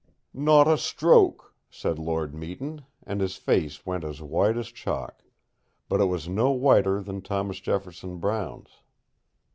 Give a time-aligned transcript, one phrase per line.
[0.33, 5.21] "Not a stroke," said Lord Meton, and his face went as white as chalk;
[5.87, 8.81] but it was no whiter than Thomas Jefferson Brown's.